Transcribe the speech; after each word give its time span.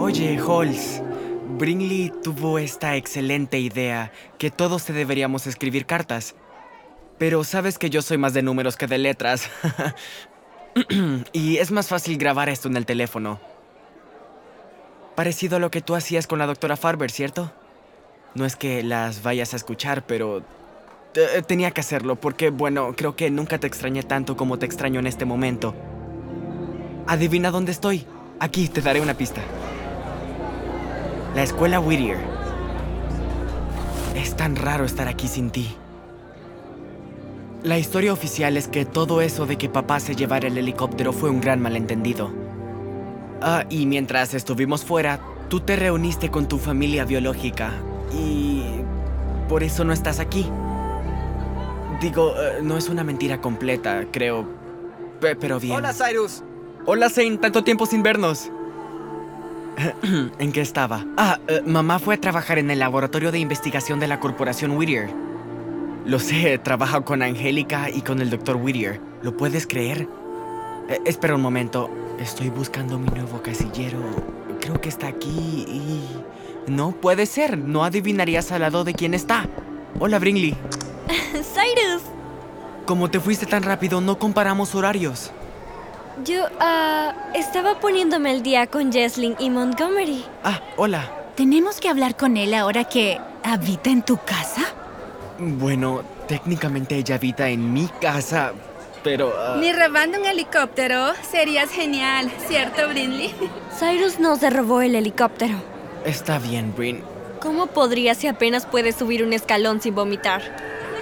Oye, 0.00 0.36
Halls, 0.38 1.00
Brinley 1.58 2.12
tuvo 2.24 2.58
esta 2.58 2.96
excelente 2.96 3.60
idea 3.60 4.10
que 4.38 4.50
todos 4.50 4.84
te 4.84 4.92
deberíamos 4.92 5.46
escribir 5.46 5.86
cartas. 5.86 6.34
Pero 7.18 7.44
sabes 7.44 7.78
que 7.78 7.88
yo 7.88 8.02
soy 8.02 8.18
más 8.18 8.34
de 8.34 8.42
números 8.42 8.76
que 8.76 8.88
de 8.88 8.98
letras. 8.98 9.48
y 11.32 11.58
es 11.58 11.70
más 11.70 11.86
fácil 11.86 12.18
grabar 12.18 12.48
esto 12.48 12.66
en 12.66 12.76
el 12.76 12.86
teléfono. 12.86 13.40
Parecido 15.14 15.58
a 15.58 15.60
lo 15.60 15.70
que 15.70 15.82
tú 15.82 15.94
hacías 15.94 16.26
con 16.26 16.40
la 16.40 16.46
doctora 16.46 16.76
Farber, 16.76 17.12
¿cierto? 17.12 17.52
No 18.34 18.46
es 18.46 18.56
que 18.56 18.82
las 18.82 19.22
vayas 19.22 19.52
a 19.52 19.56
escuchar, 19.56 20.04
pero 20.06 20.42
eh, 21.14 21.42
tenía 21.46 21.70
que 21.70 21.82
hacerlo 21.82 22.16
porque, 22.16 22.48
bueno, 22.48 22.94
creo 22.96 23.14
que 23.14 23.30
nunca 23.30 23.58
te 23.58 23.66
extrañé 23.66 24.02
tanto 24.02 24.36
como 24.36 24.58
te 24.58 24.64
extraño 24.64 25.00
en 25.00 25.06
este 25.06 25.26
momento. 25.26 25.74
Adivina 27.06 27.50
dónde 27.50 27.72
estoy. 27.72 28.06
Aquí 28.40 28.68
te 28.68 28.80
daré 28.80 29.00
una 29.02 29.14
pista. 29.14 29.42
La 31.34 31.42
escuela 31.42 31.78
Whittier. 31.78 32.18
Es 34.16 34.34
tan 34.34 34.56
raro 34.56 34.84
estar 34.84 35.08
aquí 35.08 35.28
sin 35.28 35.50
ti. 35.50 35.76
La 37.62 37.78
historia 37.78 38.12
oficial 38.12 38.56
es 38.56 38.66
que 38.66 38.86
todo 38.86 39.20
eso 39.20 39.46
de 39.46 39.56
que 39.56 39.68
papá 39.68 40.00
se 40.00 40.16
llevara 40.16 40.48
el 40.48 40.56
helicóptero 40.56 41.12
fue 41.12 41.28
un 41.28 41.40
gran 41.40 41.60
malentendido. 41.60 42.32
Ah, 43.42 43.64
y 43.68 43.84
mientras 43.86 44.32
estuvimos 44.32 44.84
fuera, 44.84 45.20
tú 45.48 45.60
te 45.60 45.76
reuniste 45.76 46.30
con 46.30 46.48
tu 46.48 46.58
familia 46.58 47.04
biológica 47.04 47.72
y 48.14 48.64
por 49.48 49.62
eso 49.62 49.84
no 49.84 49.92
estás 49.92 50.18
aquí. 50.20 50.48
Digo, 52.00 52.34
eh, 52.36 52.58
no 52.62 52.76
es 52.76 52.88
una 52.88 53.04
mentira 53.04 53.40
completa, 53.40 54.04
creo. 54.10 54.46
Pe- 55.20 55.36
pero 55.36 55.60
bien. 55.60 55.76
Hola, 55.76 55.92
Cyrus. 55.92 56.42
Hola, 56.84 57.08
Zane, 57.10 57.38
tanto 57.38 57.62
tiempo 57.62 57.86
sin 57.86 58.02
vernos. 58.02 58.50
¿En 60.38 60.52
qué 60.52 60.60
estaba? 60.60 61.06
Ah, 61.16 61.38
eh, 61.48 61.62
mamá 61.64 61.98
fue 61.98 62.16
a 62.16 62.20
trabajar 62.20 62.58
en 62.58 62.70
el 62.70 62.80
laboratorio 62.80 63.30
de 63.32 63.38
investigación 63.38 64.00
de 64.00 64.08
la 64.08 64.20
corporación 64.20 64.72
Whittier. 64.76 65.08
Lo 66.04 66.18
sé, 66.18 66.58
trabaja 66.58 67.02
con 67.02 67.22
Angélica 67.22 67.88
y 67.88 68.02
con 68.02 68.20
el 68.20 68.30
doctor 68.30 68.56
Whittier. 68.56 69.00
¿Lo 69.22 69.36
puedes 69.36 69.66
creer? 69.68 70.08
Eh, 70.88 71.00
espera 71.06 71.36
un 71.36 71.42
momento. 71.42 71.88
Estoy 72.18 72.50
buscando 72.50 72.98
mi 72.98 73.06
nuevo 73.08 73.40
casillero. 73.42 73.98
Creo 74.62 74.80
que 74.80 74.88
está 74.88 75.08
aquí 75.08 75.28
y... 75.68 76.00
No 76.70 76.92
puede 76.92 77.26
ser. 77.26 77.58
No 77.58 77.84
adivinarías 77.84 78.52
al 78.52 78.60
lado 78.62 78.84
de 78.84 78.94
quién 78.94 79.14
está. 79.14 79.46
Hola, 79.98 80.18
Brinley. 80.20 80.56
Cyrus, 81.32 82.02
Como 82.86 83.10
te 83.10 83.18
fuiste 83.20 83.46
tan 83.46 83.64
rápido, 83.64 84.00
no 84.00 84.18
comparamos 84.18 84.74
horarios. 84.74 85.32
yo 86.24 86.44
ah, 86.60 87.12
estaba 87.34 87.80
poniéndome 87.80 88.30
al 88.30 88.42
día 88.42 88.66
con 88.68 88.92
Jesslyn 88.92 89.34
y 89.40 89.50
Montgomery. 89.50 90.24
Ah, 90.44 90.60
hola. 90.76 91.10
¿Tenemos 91.34 91.80
que 91.80 91.88
hablar 91.88 92.16
con 92.16 92.36
él 92.36 92.54
ahora 92.54 92.84
que 92.84 93.18
habita 93.42 93.90
en 93.90 94.02
tu 94.02 94.16
casa? 94.18 94.62
Bueno, 95.38 96.02
técnicamente 96.28 96.94
ella 96.96 97.16
habita 97.16 97.48
en 97.48 97.72
mi 97.72 97.88
casa, 98.00 98.52
pero... 99.02 99.32
ah, 99.36 99.56
Ni 99.58 99.72
robando 99.72 100.20
un 100.20 100.26
helicóptero 100.26 101.12
serías 101.28 101.70
genial, 101.70 102.30
¿cierto, 102.46 102.86
Brinley? 102.88 103.34
Cyrus 103.82 104.20
no 104.20 104.36
se 104.36 104.48
robó 104.48 104.80
el 104.80 104.94
helicóptero. 104.94 105.54
Está 106.06 106.38
bien, 106.38 106.72
Brin. 106.76 107.00
¿Cómo 107.40 107.66
podría 107.66 108.14
si 108.14 108.28
apenas 108.28 108.64
puede 108.64 108.92
subir 108.92 109.24
un 109.24 109.32
escalón 109.32 109.82
sin 109.82 109.96
vomitar? 109.96 110.40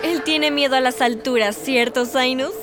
Él 0.02 0.22
tiene 0.22 0.50
miedo 0.50 0.76
a 0.76 0.80
las 0.80 1.02
alturas, 1.02 1.56
¿cierto, 1.62 2.06
Cyrus? 2.06 2.54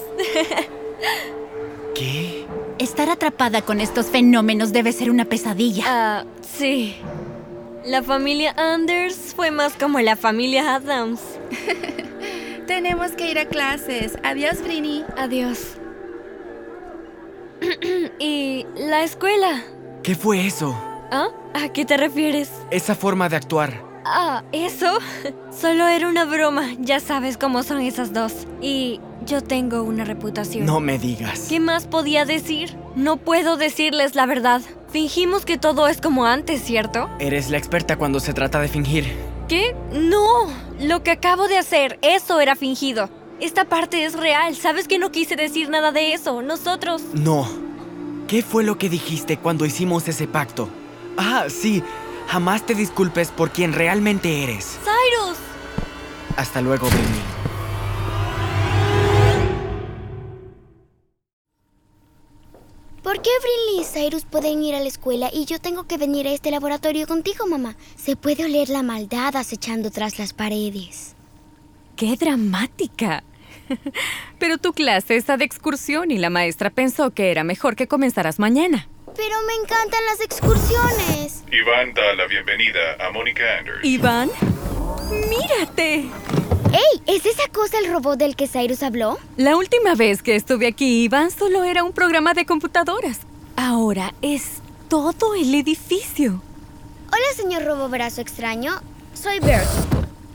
¿Qué? 1.93 2.47
Estar 2.79 3.11
atrapada 3.11 3.61
con 3.61 3.79
estos 3.79 4.07
fenómenos 4.07 4.73
debe 4.73 4.91
ser 4.91 5.11
una 5.11 5.25
pesadilla. 5.25 5.83
Ah, 5.85 6.25
sí. 6.41 6.95
La 7.85 8.01
familia 8.01 8.55
Anders 8.57 9.35
fue 9.35 9.51
más 9.51 9.73
como 9.73 9.99
la 9.99 10.15
familia 10.15 10.73
Adams. 10.73 11.21
Tenemos 12.65 13.11
que 13.11 13.29
ir 13.29 13.37
a 13.37 13.45
clases. 13.45 14.17
Adiós, 14.23 14.63
Brini. 14.63 15.05
Adiós. 15.15 15.75
¿Y 18.19 18.65
la 18.77 19.03
escuela? 19.03 19.63
¿Qué 20.07 20.15
fue 20.15 20.47
eso? 20.47 20.73
¿Ah? 21.11 21.27
¿A 21.53 21.67
qué 21.67 21.83
te 21.83 21.97
refieres? 21.97 22.49
Esa 22.71 22.95
forma 22.95 23.27
de 23.27 23.35
actuar. 23.35 23.83
Ah, 24.05 24.41
¿eso? 24.53 24.99
Solo 25.51 25.85
era 25.85 26.07
una 26.07 26.23
broma. 26.23 26.69
Ya 26.79 27.01
sabes 27.01 27.37
cómo 27.37 27.61
son 27.61 27.81
esas 27.81 28.13
dos. 28.13 28.31
Y 28.61 29.01
yo 29.25 29.41
tengo 29.41 29.83
una 29.83 30.05
reputación. 30.05 30.65
No 30.65 30.79
me 30.79 30.97
digas. 30.97 31.47
¿Qué 31.49 31.59
más 31.59 31.87
podía 31.87 32.23
decir? 32.23 32.77
No 32.95 33.17
puedo 33.17 33.57
decirles 33.57 34.15
la 34.15 34.25
verdad. 34.25 34.61
Fingimos 34.87 35.43
que 35.43 35.57
todo 35.57 35.89
es 35.89 35.99
como 35.99 36.25
antes, 36.25 36.63
¿cierto? 36.63 37.09
Eres 37.19 37.49
la 37.49 37.57
experta 37.57 37.97
cuando 37.97 38.21
se 38.21 38.33
trata 38.33 38.61
de 38.61 38.69
fingir. 38.69 39.13
¿Qué? 39.49 39.75
No. 39.91 40.47
Lo 40.79 41.03
que 41.03 41.11
acabo 41.11 41.49
de 41.49 41.57
hacer, 41.57 41.99
eso 42.01 42.39
era 42.39 42.55
fingido. 42.55 43.09
Esta 43.41 43.65
parte 43.65 44.05
es 44.05 44.13
real. 44.13 44.55
Sabes 44.55 44.87
que 44.87 44.99
no 44.99 45.11
quise 45.11 45.35
decir 45.35 45.67
nada 45.67 45.91
de 45.91 46.13
eso. 46.13 46.41
Nosotros... 46.41 47.03
No. 47.13 47.66
¿Qué 48.27 48.41
fue 48.41 48.65
lo 48.65 48.77
que 48.77 48.89
dijiste 48.89 49.37
cuando 49.37 49.65
hicimos 49.65 50.05
ese 50.09 50.27
pacto? 50.27 50.67
Ah, 51.15 51.45
sí. 51.47 51.81
Jamás 52.27 52.65
te 52.65 52.75
disculpes 52.75 53.31
por 53.31 53.51
quien 53.51 53.71
realmente 53.71 54.43
eres. 54.43 54.77
Cyrus. 54.83 55.37
Hasta 56.35 56.59
luego, 56.59 56.87
Brinley. 56.87 57.21
¿Por 63.01 63.21
qué 63.21 63.29
Brinley 63.41 63.81
y 63.81 63.85
Cyrus 63.85 64.25
pueden 64.25 64.61
ir 64.61 64.75
a 64.75 64.81
la 64.81 64.89
escuela 64.89 65.29
y 65.31 65.45
yo 65.45 65.59
tengo 65.61 65.85
que 65.85 65.97
venir 65.97 66.27
a 66.27 66.33
este 66.33 66.51
laboratorio 66.51 67.07
contigo, 67.07 67.47
mamá? 67.47 67.77
Se 67.95 68.17
puede 68.17 68.43
oler 68.43 68.67
la 68.67 68.83
maldad 68.83 69.37
acechando 69.37 69.89
tras 69.89 70.19
las 70.19 70.33
paredes. 70.33 71.15
¡Qué 71.95 72.17
dramática! 72.17 73.23
Pero 74.39 74.57
tu 74.57 74.73
clase 74.73 75.15
está 75.15 75.37
de 75.37 75.45
excursión 75.45 76.11
y 76.11 76.17
la 76.17 76.29
maestra 76.29 76.69
pensó 76.69 77.11
que 77.11 77.31
era 77.31 77.43
mejor 77.43 77.75
que 77.75 77.87
comenzaras 77.87 78.39
mañana. 78.39 78.87
Pero 79.15 79.35
me 79.47 79.53
encantan 79.55 80.05
las 80.05 80.21
excursiones. 80.21 81.43
Iván 81.51 81.93
da 81.93 82.13
la 82.15 82.27
bienvenida 82.27 82.79
a 82.99 83.11
Mónica 83.11 83.43
Anders. 83.59 83.83
Iván, 83.83 84.29
mírate. 85.09 86.05
¡Ey! 86.73 87.01
¿Es 87.07 87.25
esa 87.25 87.47
cosa 87.47 87.79
el 87.79 87.91
robot 87.91 88.19
del 88.19 88.35
que 88.35 88.47
Cyrus 88.47 88.83
habló? 88.83 89.17
La 89.37 89.55
última 89.55 89.95
vez 89.95 90.21
que 90.21 90.35
estuve 90.35 90.67
aquí, 90.67 91.03
Iván 91.03 91.31
solo 91.31 91.63
era 91.63 91.83
un 91.83 91.93
programa 91.93 92.33
de 92.33 92.45
computadoras. 92.45 93.21
Ahora 93.55 94.13
es 94.21 94.61
todo 94.89 95.33
el 95.33 95.55
edificio. 95.55 96.41
Hola, 97.07 97.33
señor 97.35 97.63
robobrazo 97.63 98.21
extraño. 98.21 98.73
Soy 99.13 99.39
Bert. 99.39 99.65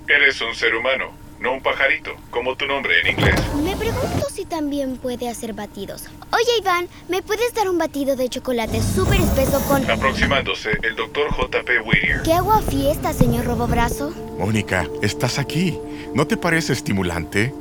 Eres 0.09 0.41
un 0.41 0.55
ser 0.55 0.75
humano. 0.75 1.22
No 1.41 1.55
un 1.55 1.63
pajarito, 1.63 2.11
como 2.31 2.57
tu 2.57 2.67
nombre 2.67 3.01
en 3.01 3.19
inglés. 3.19 3.35
Me 3.63 3.77
pregunto 3.77 4.27
si 4.33 4.45
también 4.45 4.97
puede 4.97 5.29
hacer 5.29 5.53
batidos. 5.53 6.05
Oye, 6.33 6.59
Iván, 6.61 6.89
¿me 7.09 7.23
puedes 7.23 7.53
dar 7.55 7.69
un 7.69 7.79
batido 7.79 8.17
de 8.17 8.29
chocolate 8.29 8.81
súper 8.81 9.21
espeso 9.21 9.61
con... 9.69 9.89
Aproximándose, 9.91 10.71
el 10.83 10.97
doctor 10.97 11.31
J.P. 11.31 11.81
Whittier. 11.81 12.23
¿Qué 12.23 12.33
hago 12.33 12.53
a 12.53 12.63
fiesta, 12.63 13.13
señor 13.13 13.47
Robobrazo? 13.47 14.11
Mónica, 14.39 14.89
estás 15.03 15.39
aquí. 15.39 15.79
¿No 16.15 16.27
te 16.27 16.37
parece 16.37 16.73
estimulante? 16.73 17.53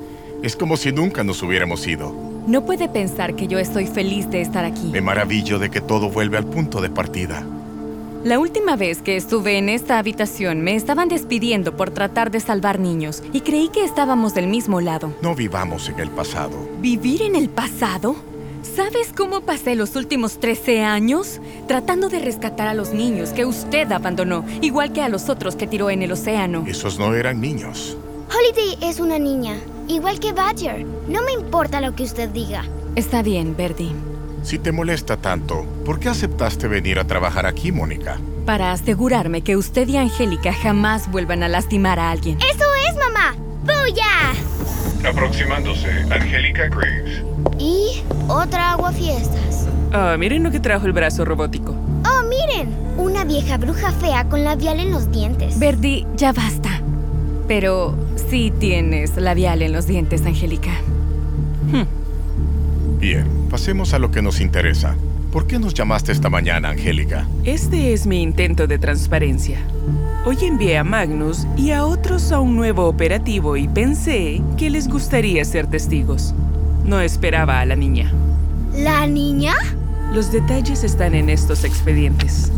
Es 0.44 0.56
como 0.56 0.78
si 0.78 0.92
nunca 0.92 1.24
nos 1.24 1.42
hubiéramos 1.44 1.86
ido. 1.88 2.14
No 2.48 2.66
puede 2.66 2.90
pensar 2.90 3.36
que 3.36 3.48
yo 3.48 3.60
estoy 3.60 3.86
feliz 3.86 4.30
de 4.30 4.42
estar 4.42 4.66
aquí. 4.66 4.88
Me 4.88 5.02
maravillo 5.02 5.60
de 5.60 5.70
que 5.70 5.82
todo 5.82 6.10
vuelve 6.10 6.38
al 6.38 6.46
punto 6.46 6.82
de 6.82 6.90
partida. 6.90 7.46
La 8.24 8.38
última 8.38 8.76
vez 8.76 9.02
que 9.02 9.18
estuve 9.18 9.58
en 9.58 9.68
esta 9.68 9.98
habitación 9.98 10.62
me 10.62 10.76
estaban 10.76 11.10
despidiendo 11.10 11.76
por 11.76 11.90
tratar 11.90 12.30
de 12.30 12.40
salvar 12.40 12.78
niños 12.78 13.24
y 13.34 13.42
creí 13.42 13.70
que 13.70 13.84
estábamos 13.84 14.36
del 14.36 14.46
mismo 14.46 14.80
lado. 14.80 15.12
No 15.24 15.34
vivamos 15.34 15.90
en 15.90 16.00
el 16.00 16.12
pasado. 16.12 16.56
¿Vivir 16.82 17.24
en 17.24 17.36
el 17.36 17.50
pasado? 17.50 18.16
¿Sabes 18.76 19.12
cómo 19.18 19.42
pasé 19.42 19.74
los 19.74 19.96
últimos 19.96 20.40
13 20.40 20.84
años? 20.84 21.42
Tratando 21.68 22.10
de 22.10 22.20
rescatar 22.20 22.68
a 22.68 22.76
los 22.76 22.94
niños 22.94 23.32
que 23.32 23.46
usted 23.46 23.92
abandonó, 23.92 24.46
igual 24.62 24.94
que 24.94 25.02
a 25.02 25.10
los 25.10 25.28
otros 25.28 25.56
que 25.56 25.66
tiró 25.66 25.90
en 25.90 26.04
el 26.04 26.12
océano. 26.12 26.64
Esos 26.68 27.00
no 27.00 27.16
eran 27.16 27.42
niños. 27.42 27.98
Holiday 28.30 28.88
es 28.88 29.00
una 29.00 29.18
niña, 29.18 29.58
igual 29.88 30.20
que 30.20 30.32
Badger. 30.32 30.86
No 31.08 31.24
me 31.24 31.32
importa 31.32 31.82
lo 31.82 31.96
que 31.96 32.04
usted 32.04 32.30
diga. 32.30 32.66
Está 32.96 33.24
bien, 33.24 33.58
Verdi. 33.58 33.92
Si 34.44 34.58
te 34.58 34.72
molesta 34.72 35.18
tanto, 35.18 35.66
¿por 35.86 36.00
qué 36.00 36.10
aceptaste 36.10 36.68
venir 36.68 37.00
a 37.00 37.06
trabajar 37.06 37.46
aquí, 37.46 37.72
Mónica? 37.72 38.18
Para 38.46 38.72
asegurarme 38.72 39.42
que 39.42 39.56
usted 39.56 39.88
y 39.88 39.98
Angélica 39.98 40.52
jamás 40.52 41.12
vuelvan 41.12 41.44
a 41.44 41.48
lastimar 41.48 42.00
a 42.00 42.10
alguien. 42.10 42.38
¡Eso 42.40 42.66
es, 42.90 42.96
mamá! 42.96 43.36
¡Buya! 43.64 45.10
Aproximándose, 45.10 45.90
Angélica 46.10 46.68
Graves. 46.68 47.24
Y 47.60 48.04
otra 48.28 48.72
aguafiestas. 48.72 49.68
Ah, 49.94 50.16
miren 50.18 50.44
lo 50.44 50.52
que 50.52 50.60
trajo 50.60 50.88
el 50.88 50.94
brazo 50.94 51.24
robótico. 51.24 51.76
¡Oh, 52.06 52.24
miren! 52.28 52.70
Una 52.98 53.24
vieja 53.24 53.58
bruja 53.58 53.92
fea 53.92 54.28
con 54.28 54.44
labial 54.44 54.80
en 54.80 54.92
los 54.92 55.12
dientes. 55.12 55.60
Verdi, 55.60 56.08
ya 56.16 56.34
basta. 56.34 56.82
Pero 57.48 57.96
sí 58.30 58.52
tienes 58.60 59.18
labial 59.18 59.62
en 59.62 59.72
los 59.74 59.86
dientes, 59.86 60.26
Angélica. 60.26 60.72
Bien, 63.00 63.26
pasemos 63.52 63.94
a 63.94 64.00
lo 64.00 64.12
que 64.12 64.22
nos 64.22 64.40
interesa. 64.40 64.96
¿Por 65.30 65.46
qué 65.46 65.60
nos 65.60 65.74
llamaste 65.74 66.14
esta 66.14 66.30
mañana, 66.30 66.70
Angélica? 66.70 67.28
Este 67.44 67.92
es 67.92 68.08
mi 68.08 68.22
intento 68.22 68.66
de 68.66 68.80
transparencia. 68.80 69.60
Hoy 70.26 70.38
envié 70.44 70.78
a 70.78 70.86
Magnus 70.86 71.46
y 71.58 71.72
a 71.72 71.84
otros 71.84 72.32
a 72.32 72.40
un 72.40 72.56
nuevo 72.56 72.88
operativo 72.88 73.58
y 73.58 73.68
pensé 73.68 74.42
que 74.58 74.70
les 74.70 74.88
gustaría 74.88 75.44
ser 75.44 75.68
testigos. 75.68 76.34
No 76.86 77.02
esperaba 77.02 77.60
a 77.60 77.66
la 77.66 77.76
niña. 77.76 78.14
¿La 78.74 79.06
niña? 79.06 79.56
Los 80.14 80.32
detalles 80.32 80.86
están 80.86 81.14
en 81.14 81.30
estos 81.30 81.66
expedientes. 81.66 82.54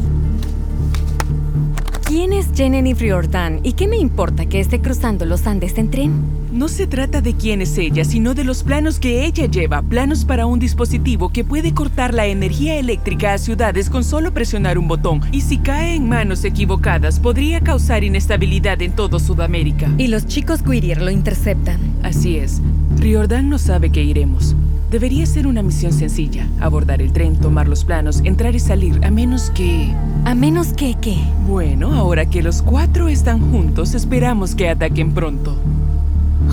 ¿Quién 2.56 2.76
es 2.76 2.78
Jenny 2.78 2.94
Friordan 2.94 3.62
y 3.64 3.74
qué 3.74 3.88
me 3.88 3.98
importa 3.98 4.46
que 4.46 4.60
esté 4.60 4.80
cruzando 4.80 5.26
los 5.26 5.48
Andes 5.48 5.76
en 5.80 5.90
tren? 5.90 6.12
No 6.52 6.68
se 6.68 6.86
trata 6.86 7.20
de 7.20 7.34
quién 7.34 7.64
es 7.64 7.80
ella, 7.80 8.06
sino 8.06 8.36
de 8.36 8.44
los 8.44 8.62
planos 8.62 9.00
que 9.00 9.26
ella 9.26 9.48
lleva, 9.48 9.82
planos 9.82 10.24
para 10.24 10.46
un 10.46 10.60
dispositivo 10.60 11.30
que 11.30 11.44
puede 11.44 11.74
cortar 11.74 12.14
la 12.14 12.28
energía 12.28 12.76
eléctrica 12.76 13.34
a 13.34 13.40
ciudades 13.40 13.90
con 13.90 14.04
solo 14.04 14.36
presionar 14.36 14.78
un 14.78 14.88
botón, 14.88 15.22
y 15.32 15.42
si 15.42 15.58
cae 15.58 15.96
en 15.96 16.08
manos 16.08 16.44
equivocadas 16.44 17.20
podría 17.20 17.60
causar 17.60 18.04
inestabilidad 18.04 18.80
en 18.84 18.92
todo 18.92 19.18
Sudamérica. 19.18 19.90
Y 19.98 20.08
los 20.10 20.28
chicos 20.28 20.62
Whittier 20.64 21.02
lo 21.02 21.10
interceptan. 21.10 21.80
Así 22.04 22.38
es. 22.38 22.62
Riordan 23.00 23.50
no 23.50 23.58
sabe 23.58 23.90
que 23.90 24.04
iremos. 24.04 24.56
Debería 24.94 25.26
ser 25.26 25.48
una 25.48 25.64
misión 25.64 25.92
sencilla. 25.92 26.48
Abordar 26.60 27.02
el 27.02 27.14
tren, 27.14 27.36
tomar 27.38 27.68
los 27.68 27.84
planos, 27.84 28.22
entrar 28.26 28.54
y 28.54 28.60
salir, 28.60 29.04
a 29.04 29.10
menos 29.10 29.50
que... 29.50 29.92
¿A 30.24 30.36
menos 30.36 30.74
que 30.74 30.94
qué? 31.02 31.18
Bueno, 31.48 31.96
ahora 31.96 32.28
que 32.28 32.44
los 32.44 32.62
cuatro 32.62 33.08
están 33.08 33.40
juntos, 33.50 33.96
esperamos 33.96 34.54
que 34.54 34.70
ataquen 34.70 35.16
pronto. 35.16 35.58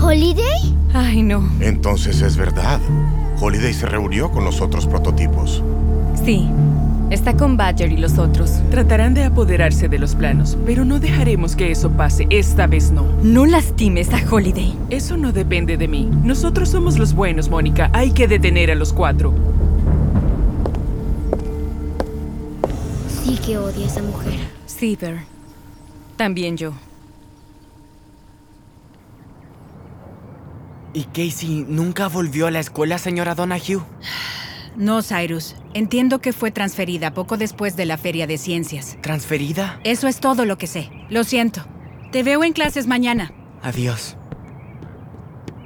¿Holiday? 0.01 0.75
Ay, 0.91 1.21
no. 1.21 1.47
Entonces 1.59 2.23
es 2.23 2.35
verdad. 2.35 2.79
Holiday 3.39 3.75
se 3.75 3.85
reunió 3.85 4.31
con 4.31 4.43
los 4.43 4.59
otros 4.59 4.87
prototipos. 4.87 5.61
Sí. 6.25 6.49
Está 7.11 7.35
con 7.35 7.57
Badger 7.57 7.91
y 7.91 7.97
los 7.97 8.17
otros. 8.17 8.61
Tratarán 8.69 9.13
de 9.13 9.25
apoderarse 9.25 9.89
de 9.89 9.99
los 9.99 10.15
planos, 10.15 10.57
pero 10.65 10.85
no 10.85 10.97
dejaremos 10.97 11.57
que 11.57 11.69
eso 11.69 11.91
pase. 11.91 12.25
Esta 12.29 12.67
vez 12.67 12.91
no. 12.91 13.05
No 13.21 13.45
lastimes 13.45 14.13
a 14.13 14.23
Holiday. 14.33 14.77
Eso 14.89 15.17
no 15.17 15.33
depende 15.33 15.75
de 15.75 15.89
mí. 15.89 16.09
Nosotros 16.23 16.69
somos 16.69 16.97
los 16.97 17.13
buenos, 17.13 17.49
Mónica. 17.49 17.89
Hay 17.91 18.11
que 18.11 18.29
detener 18.29 18.71
a 18.71 18.75
los 18.75 18.93
cuatro. 18.93 19.33
Sí 23.23 23.37
que 23.45 23.57
odia 23.57 23.85
a 23.85 23.87
esa 23.89 24.01
mujer. 24.01 24.39
Sí. 24.65 24.97
También 26.15 26.55
yo. 26.55 26.71
¿Y 30.93 31.03
Casey 31.03 31.65
nunca 31.67 32.07
volvió 32.07 32.47
a 32.47 32.51
la 32.51 32.61
escuela, 32.61 32.97
señora 32.97 33.35
Donahue? 33.35 33.81
No, 34.75 35.01
Cyrus. 35.03 35.55
Entiendo 35.73 36.19
que 36.19 36.33
fue 36.33 36.51
transferida 36.51 37.13
poco 37.13 37.37
después 37.37 37.77
de 37.77 37.85
la 37.85 37.97
Feria 37.97 38.27
de 38.27 38.37
Ciencias. 38.37 38.97
¿Transferida? 39.01 39.79
Eso 39.83 40.07
es 40.07 40.19
todo 40.19 40.45
lo 40.45 40.57
que 40.57 40.67
sé. 40.67 40.89
Lo 41.09 41.23
siento. 41.23 41.65
Te 42.11 42.23
veo 42.23 42.43
en 42.43 42.51
clases 42.51 42.87
mañana. 42.87 43.33
Adiós. 43.61 44.17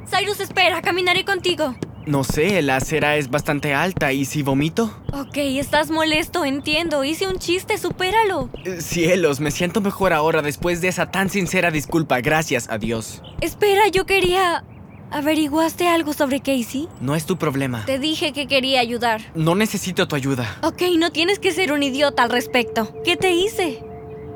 Cyrus, 0.08 0.40
espera, 0.40 0.82
caminaré 0.82 1.26
contigo. 1.26 1.76
No 2.06 2.24
sé, 2.24 2.62
la 2.62 2.76
acera 2.76 3.18
es 3.18 3.32
bastante 3.32 3.74
alta 3.74 4.14
y 4.14 4.26
si 4.26 4.44
vomito. 4.44 4.96
Ok, 5.12 5.38
estás 5.38 5.90
molesto, 5.90 6.46
entiendo. 6.46 7.04
Hice 7.04 7.28
un 7.28 7.40
chiste, 7.40 7.80
supéralo. 7.80 8.52
Eh, 8.64 8.82
Cielos, 8.82 9.40
me 9.40 9.50
siento 9.50 9.82
mejor 9.82 10.14
ahora 10.14 10.44
después 10.44 10.82
de 10.82 10.90
esa 10.90 11.10
tan 11.10 11.32
sincera 11.32 11.72
disculpa. 11.72 12.22
Gracias, 12.22 12.70
adiós. 12.70 13.24
Espera, 13.42 13.88
yo 13.88 14.06
quería... 14.06 14.64
¿Averiguaste 15.12 15.88
algo 15.88 16.14
sobre 16.14 16.40
Casey? 16.40 16.90
No 17.00 17.16
es 17.16 17.26
tu 17.26 17.38
problema. 17.38 17.86
Te 17.86 18.00
dije 18.00 18.34
que 18.34 18.48
quería 18.48 18.82
ayudar. 18.82 19.22
No 19.34 19.56
necesito 19.56 20.08
tu 20.08 20.16
ayuda. 20.16 20.58
Ok, 20.62 20.82
no 20.98 21.12
tienes 21.12 21.40
que 21.40 21.52
ser 21.52 21.72
un 21.72 21.84
idiota 21.84 22.24
al 22.24 22.30
respecto. 22.30 22.94
¿Qué 23.04 23.16
te 23.16 23.32
hice? 23.32 23.84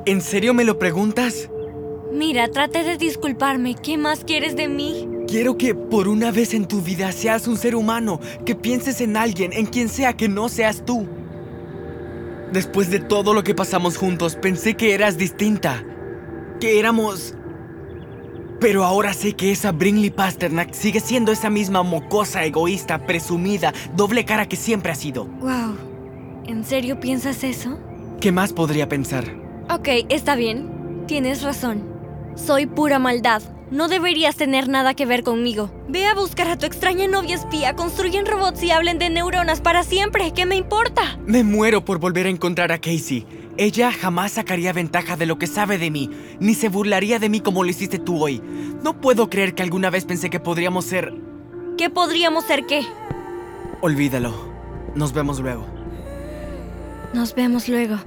¿En 0.06 0.22
serio 0.22 0.54
me 0.54 0.64
lo 0.64 0.80
preguntas? 0.80 1.50
Mira, 2.14 2.48
traté 2.48 2.84
de 2.84 2.98
disculparme. 2.98 3.76
¿Qué 3.76 3.98
más 3.98 4.24
quieres 4.24 4.56
de 4.56 4.68
mí? 4.68 5.08
Quiero 5.28 5.58
que 5.58 5.76
por 5.76 6.08
una 6.08 6.32
vez 6.32 6.54
en 6.54 6.68
tu 6.68 6.82
vida 6.82 7.12
seas 7.12 7.48
un 7.48 7.58
ser 7.58 7.76
humano, 7.76 8.20
que 8.46 8.56
pienses 8.56 9.02
en 9.02 9.18
alguien, 9.18 9.54
en 9.54 9.68
quien 9.68 9.90
sea 9.90 10.14
que 10.14 10.28
no 10.28 10.50
seas 10.50 10.86
tú. 10.86 11.08
Después 12.52 12.90
de 12.90 13.00
todo 13.00 13.34
lo 13.34 13.44
que 13.44 13.54
pasamos 13.54 13.98
juntos, 13.98 14.36
pensé 14.36 14.76
que 14.76 14.94
eras 14.94 15.18
distinta, 15.18 15.84
que 16.60 16.80
éramos... 16.80 17.36
Pero 18.60 18.84
ahora 18.84 19.14
sé 19.14 19.34
que 19.34 19.52
esa 19.52 19.72
Brinley 19.72 20.10
Pasternak 20.10 20.74
sigue 20.74 21.00
siendo 21.00 21.32
esa 21.32 21.50
misma 21.50 21.82
mocosa, 21.82 22.44
egoísta, 22.44 23.06
presumida, 23.06 23.74
doble 23.96 24.26
cara 24.26 24.48
que 24.50 24.58
siempre 24.58 24.92
ha 24.92 24.96
sido. 24.96 25.26
Wow. 25.26 25.78
¿En 26.46 26.66
serio 26.66 27.00
piensas 27.00 27.44
eso? 27.44 27.80
¿Qué 28.20 28.34
más 28.34 28.52
podría 28.52 28.90
pensar? 28.90 29.24
Ok, 29.70 29.88
está 30.10 30.36
bien. 30.36 31.06
Tienes 31.08 31.42
razón. 31.42 31.84
Soy 32.36 32.66
pura 32.66 33.00
maldad. 33.00 33.42
No 33.72 33.88
deberías 33.88 34.36
tener 34.36 34.68
nada 34.68 34.94
que 34.94 35.06
ver 35.06 35.24
conmigo. 35.24 35.70
Ve 35.88 36.08
a 36.08 36.16
buscar 36.16 36.48
a 36.48 36.58
tu 36.58 36.66
extraña 36.66 37.08
novia 37.08 37.36
espía, 37.36 37.76
construyen 37.76 38.26
robots 38.26 38.64
y 38.64 38.72
hablen 38.72 38.98
de 38.98 39.10
neuronas 39.10 39.62
para 39.62 39.84
siempre. 39.84 40.34
¿Qué 40.34 40.46
me 40.46 40.56
importa? 40.56 41.20
Me 41.26 41.44
muero 41.44 41.86
por 41.86 42.00
volver 42.00 42.26
a 42.26 42.30
encontrar 42.30 42.72
a 42.72 42.80
Casey. 42.80 43.26
Ella 43.62 43.92
jamás 43.92 44.32
sacaría 44.32 44.72
ventaja 44.72 45.18
de 45.18 45.26
lo 45.26 45.38
que 45.38 45.46
sabe 45.46 45.78
de 45.78 45.92
mí, 45.92 46.10
ni 46.40 46.54
se 46.54 46.70
burlaría 46.70 47.20
de 47.20 47.28
mí 47.28 47.42
como 47.42 47.66
lo 47.66 47.70
hiciste 47.70 48.00
tú 48.00 48.24
hoy. 48.24 48.42
No 48.86 49.02
puedo 49.02 49.30
creer 49.30 49.54
que 49.54 49.64
alguna 49.64 49.90
vez 49.90 50.06
pensé 50.06 50.30
que 50.30 50.40
podríamos 50.40 50.86
ser... 50.86 51.14
¿Qué 51.78 51.90
podríamos 51.90 52.46
ser 52.46 52.66
qué? 52.66 52.86
Olvídalo. 53.82 54.34
Nos 54.96 55.12
vemos 55.12 55.42
luego. 55.42 55.66
Nos 57.14 57.36
vemos 57.36 57.68
luego. 57.68 57.98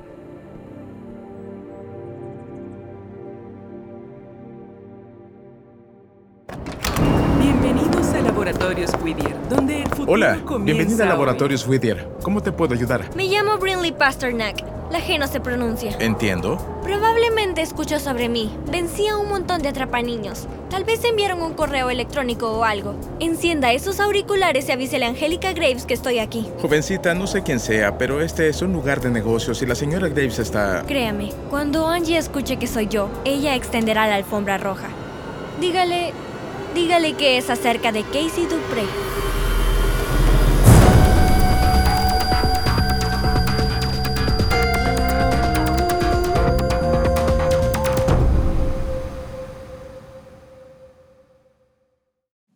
Bienvenidos 7.39 8.07
a 8.15 8.23
Laboratorios 8.23 8.91
Whittier, 9.03 9.37
donde 9.51 9.83
el 9.83 9.89
futuro 9.91 10.13
Hola, 10.13 10.41
comienza 10.47 10.65
bienvenida 10.65 11.05
a. 11.05 11.09
Laboratorios 11.09 11.69
Whittier. 11.69 12.09
¿Cómo 12.23 12.41
te 12.41 12.53
puedo 12.53 12.73
ayudar? 12.73 13.15
Me 13.15 13.27
llamo 13.27 13.59
Brinley 13.59 13.93
Pasternak. 13.93 14.82
La 14.93 15.01
G 15.01 15.19
no 15.19 15.27
se 15.27 15.41
pronuncia. 15.41 15.97
Entiendo. 16.01 16.59
Probablemente 16.83 17.63
escuchó 17.63 17.99
sobre 17.99 18.29
mí. 18.29 18.55
Vencí 18.71 19.09
a 19.09 19.17
un 19.17 19.27
montón 19.31 19.63
de 19.63 19.71
atrapaniños. 19.71 20.47
Tal 20.69 20.85
vez 20.85 21.03
enviaron 21.03 21.41
un 21.41 21.55
correo 21.55 21.89
electrónico 21.89 22.53
o 22.53 22.65
algo. 22.65 22.95
Encienda 23.19 23.73
esos 23.73 24.01
auriculares 24.01 24.69
y 24.69 24.73
avísele 24.73 25.07
a 25.07 25.09
Angélica 25.09 25.55
Graves 25.55 25.87
que 25.87 25.95
estoy 25.95 26.19
aquí. 26.19 26.47
Jovencita, 26.61 27.15
no 27.15 27.27
sé 27.27 27.43
quién 27.43 27.59
sea, 27.59 27.97
pero 27.97 28.21
este 28.21 28.51
es 28.51 28.61
un 28.61 28.75
lugar 28.75 29.01
de 29.01 29.09
negocios 29.09 29.63
y 29.63 29.67
la 29.67 29.75
señora 29.75 30.09
Graves 30.09 30.39
está... 30.39 30.85
Créame, 30.87 31.33
cuando 31.49 31.89
Angie 31.89 32.19
escuche 32.19 32.59
que 32.59 32.67
soy 32.67 32.89
yo, 32.89 33.09
ella 33.25 33.55
extenderá 33.55 34.07
la 34.07 34.17
alfombra 34.17 34.59
roja. 34.59 34.89
Dígale, 35.59 36.13
Dígale 36.75 37.15
que 37.15 37.37
es 37.39 37.51
acerca 37.51 37.93
de 37.93 38.03
Casey 38.03 38.45
Dupree. 38.45 39.32